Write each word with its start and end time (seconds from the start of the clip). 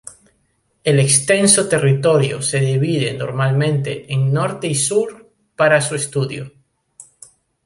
El 0.83 0.99
extenso 0.99 1.69
territorio 1.69 2.41
se 2.41 2.59
divide 2.59 3.13
normalmente 3.13 4.11
en 4.11 4.33
norte 4.33 4.65
y 4.65 4.73
sur, 4.73 5.29
para 5.55 5.79
su 5.79 5.93
estudio. 5.93 6.51